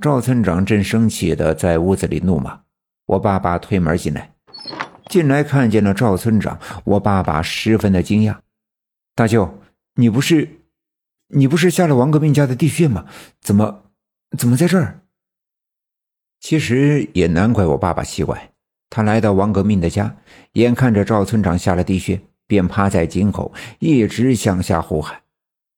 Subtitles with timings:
[0.00, 2.60] 赵村长正生气的在屋子里怒骂。
[3.06, 4.34] 我爸爸推门进来，
[5.08, 8.38] 进来看见了赵村长，我爸爸十分的惊讶
[9.14, 9.62] ：“大舅，
[9.94, 10.48] 你不是，
[11.28, 13.06] 你不是下了王革命家的地穴吗？
[13.40, 13.84] 怎么，
[14.36, 15.00] 怎么在这儿？”
[16.40, 18.50] 其实也难怪我爸爸奇怪，
[18.90, 20.16] 他来到王革命的家，
[20.54, 25.20] 眼看着赵村长下了地穴，便趴在井口一直向下呼喊，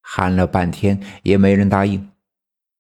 [0.01, 2.09] 喊了半天也没人答应。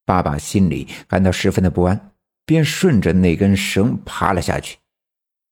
[0.07, 2.12] 爸爸心里感到十分的不安。
[2.48, 4.79] 便顺着那根绳爬了下去，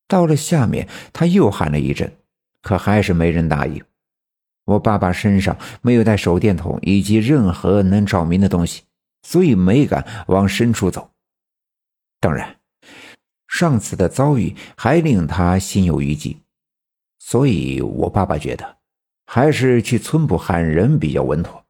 [0.07, 2.17] 到了下面，他又喊了一阵，
[2.63, 3.83] 可还是没人答应。
[4.65, 8.85] 我爸爸身上没有带手电筒以及任何能照明的东西，
[9.25, 11.11] 所以没敢往深处走。
[12.21, 12.61] 当然，
[13.49, 16.39] 上次的遭遇还令他心有余悸，
[17.19, 18.77] 所以我爸爸觉得
[19.27, 21.64] 还是去村部喊人比较稳妥。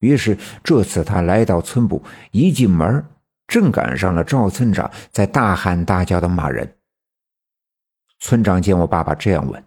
[0.00, 3.04] 于是这次他来到村部，一进门。
[3.46, 6.76] 正赶上了赵村长在大喊大叫的骂人。
[8.18, 9.64] 村长见我爸爸这样问，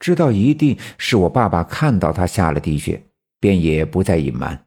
[0.00, 3.00] 知道一定是我爸爸看到他下了地穴，
[3.38, 4.66] 便也不再隐瞒。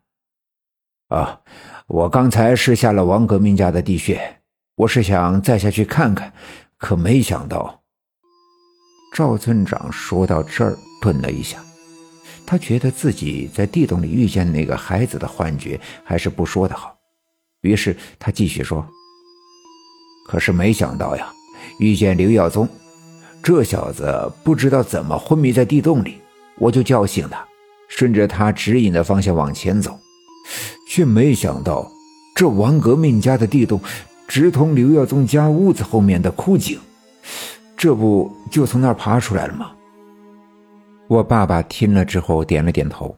[1.10, 1.42] 啊，
[1.88, 4.42] 我刚才是下了王革命家的地穴，
[4.76, 6.32] 我是想再下去看看，
[6.78, 7.84] 可没想到。
[9.14, 11.62] 赵村长说到这儿，顿了一下，
[12.52, 16.94] 他觉得自己在地洞里遇见那个孩子的幻觉，还是不说的好。
[17.62, 18.86] 于是他继续说
[20.28, 21.32] ：“可是没想到呀，
[21.80, 22.68] 遇见刘耀宗，
[23.42, 26.18] 这小子不知道怎么昏迷在地洞里，
[26.58, 27.42] 我就叫醒他，
[27.88, 29.98] 顺着他指引的方向往前走，
[30.90, 31.90] 却没想到
[32.36, 33.80] 这王革命家的地洞
[34.28, 36.78] 直通刘耀宗家屋子后面的枯井，
[37.78, 39.72] 这不就从那儿爬出来了吗？”
[41.12, 43.14] 我爸爸听了之后点了点头。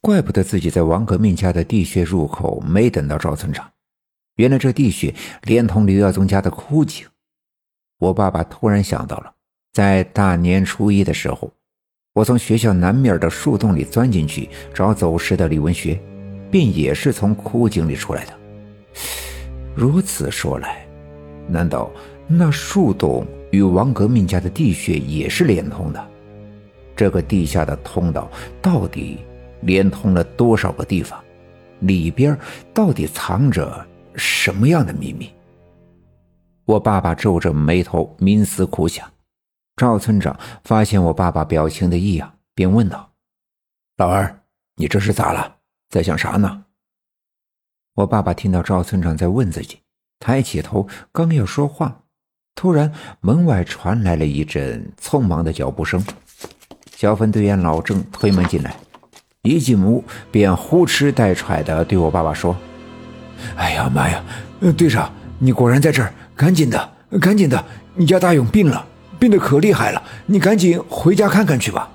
[0.00, 3.68] 怪不得自己在王革命家的地穴入口没等到赵村长，
[4.36, 7.04] 原来这地穴连同刘耀宗家的枯井。
[7.98, 9.32] 我爸爸突然想到了，
[9.72, 11.52] 在大年初一的时候，
[12.14, 16.00] 我从学校南面的树洞里钻进去找走失的李文学，
[16.48, 18.32] 便也是从枯井里出来的。
[19.74, 20.86] 如此说来，
[21.48, 21.90] 难道
[22.28, 26.08] 那树洞与王革命家的地穴也是连通的？
[27.00, 28.30] 这个地下的通道
[28.60, 29.24] 到底？
[29.62, 31.18] 连通了多少个地方？
[31.78, 32.38] 里边
[32.74, 35.32] 到底藏着什么样的秘密？
[36.66, 39.10] 我爸爸皱着眉头冥思苦想。
[39.76, 43.10] 赵村长发现我爸爸表情的异样，便问道
[43.96, 44.38] ：“老二，
[44.76, 45.56] 你这是咋了？
[45.88, 46.66] 在想啥呢？”
[47.96, 49.78] 我爸爸听到赵村长在问自己，
[50.18, 52.02] 抬起头刚要说话，
[52.54, 56.04] 突然门外传来了一阵匆忙的脚步声。
[57.00, 58.76] 小分队员老郑推门进来。
[59.40, 62.54] 一进屋便呼哧带喘的对我爸爸说
[63.56, 64.22] ：“哎呀妈呀，
[64.76, 66.12] 队长，你果然在这儿！
[66.36, 68.84] 赶紧的，赶紧的，你家大勇病了，
[69.18, 71.90] 病得可厉害了，你赶紧回家看看去吧。”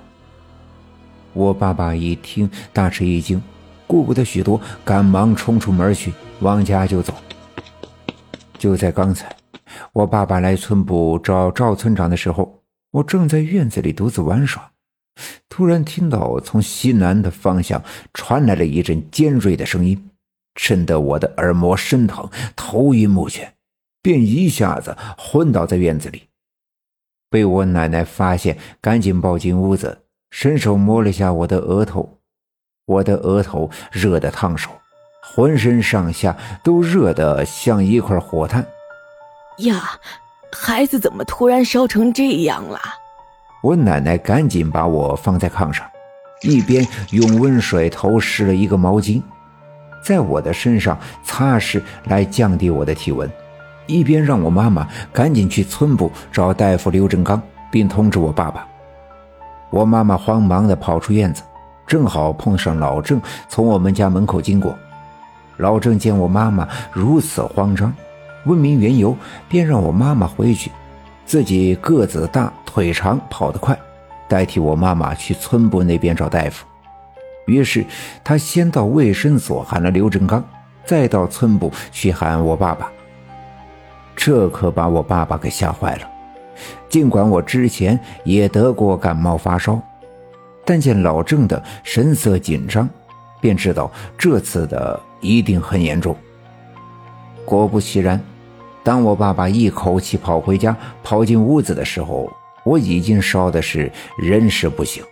[1.34, 3.40] 我爸爸一听大吃一惊，
[3.86, 7.14] 顾不得许多，赶忙冲出门去往家就走。
[8.58, 9.32] 就在刚才，
[9.92, 14.68] 我爸爸来村部找赵村长的时候，我正在院子里独自玩耍。
[15.48, 17.82] 突然听到从西南的方向
[18.12, 20.10] 传来了一阵尖锐的声音，
[20.54, 23.48] 震得我的耳膜生疼，头晕目眩，
[24.02, 26.24] 便一下子昏倒在院子里。
[27.28, 32.18] 被我奶奶发现，赶紧抱进屋子，伸手摸了下我的额头，
[32.86, 34.70] 我的额头热得烫手，
[35.22, 38.66] 浑身上下都热得像一块火炭。
[39.58, 39.98] 呀，
[40.52, 42.78] 孩子怎么突然烧成这样了？
[43.66, 45.84] 我奶奶赶紧把我放在炕上，
[46.42, 49.20] 一边用温水头湿了一个毛巾，
[50.04, 53.28] 在我的身上擦拭来降低我的体温，
[53.86, 58.64] 一边让我妈妈赶紧去村部找大夫刘振刚，并通知我爸爸。
[59.70, 61.42] 我妈妈慌忙地跑出院子，
[61.88, 64.78] 正好碰上老郑从我们家门口经过。
[65.56, 67.92] 老郑见我妈妈如此慌张，
[68.44, 69.16] 问明缘由，
[69.48, 70.70] 便让我妈妈回去。
[71.26, 73.76] 自己个子大，腿长，跑得快，
[74.28, 76.64] 代替我妈妈去村部那边找大夫。
[77.46, 77.84] 于是
[78.22, 80.42] 他先到卫生所喊了刘振刚，
[80.84, 82.90] 再到村部去喊我爸爸。
[84.14, 86.08] 这可把我爸爸给吓坏了。
[86.88, 89.80] 尽管我之前也得过感冒发烧，
[90.64, 92.88] 但见老郑的神色紧张，
[93.40, 96.16] 便知道这次的一定很严重。
[97.44, 98.20] 果不其然。
[98.86, 102.32] 当我爸爸一口气跑回家，跑进屋子的时候，
[102.64, 105.04] 我已经烧的是人事不省。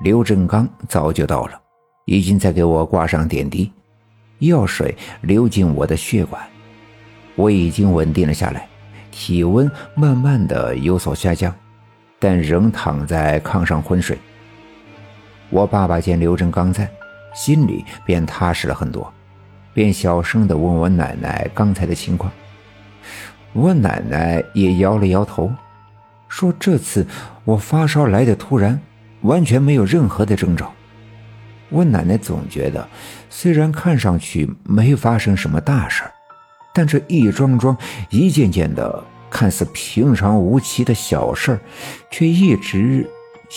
[0.00, 1.60] 刘振刚早就到了，
[2.06, 3.70] 已经在给我挂上点滴。
[4.38, 6.42] 药水流进我的血管，
[7.34, 8.66] 我已经稳定了下来，
[9.10, 11.54] 体温慢慢的有所下降，
[12.18, 14.16] 但仍躺在炕上昏睡。
[15.50, 16.88] 我爸爸见刘振刚在，
[17.34, 19.12] 心里便踏实了很多，
[19.78, 22.32] 便小声的问我奶奶刚才的情况。
[23.52, 25.52] 我奶奶也摇了摇头，
[26.26, 27.06] 说这次
[27.44, 28.80] 我发烧来的突然，
[29.20, 30.74] 完全没有任何的征兆。
[31.68, 32.88] 我奶奶总觉得，
[33.30, 36.02] 虽然看上去没发生什么大事
[36.74, 37.78] 但这一桩桩、
[38.10, 41.56] 一件件的看似平常无奇的小事
[42.10, 43.08] 却一直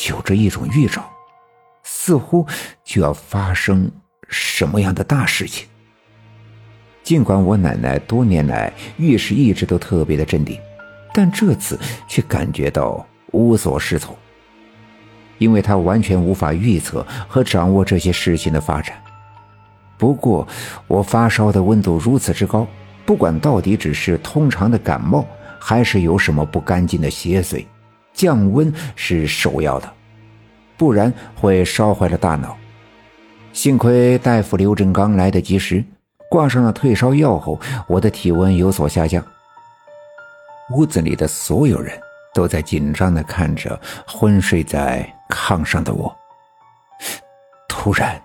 [0.08, 1.04] 有着一种预兆。
[1.82, 2.46] 似乎
[2.84, 3.92] 就要发生
[4.30, 5.68] 什么样的大事情。
[7.04, 10.58] 尽管我奶奶多年来遇事一直都特别的镇定，
[11.14, 14.16] 但这次却感觉到无所适从，
[15.38, 18.96] 因为她完全无法预测和掌握这些事情的发展。
[19.98, 20.48] 不过，
[20.88, 22.68] 我发烧的温度如此之高，
[23.06, 25.26] 不管到底只是通常的感冒，
[25.60, 27.66] 还是有什么不干净的邪祟，
[28.14, 29.92] 降温是首要的。
[30.78, 32.58] 不然会烧坏了大脑。
[33.54, 35.84] 幸亏大夫刘振刚来得及时，
[36.32, 39.22] 挂上了退烧药后，我的体温有所下降。
[40.74, 42.00] 屋子里的所有人
[42.34, 46.16] 都在紧张的看着昏睡在炕上的我。
[47.68, 48.24] 突然，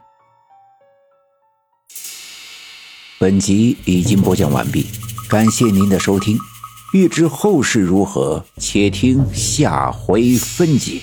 [3.19, 4.87] 本集已经播讲完毕，
[5.29, 6.39] 感谢您的收听。
[6.93, 11.01] 欲知后事如何，且听下回分解。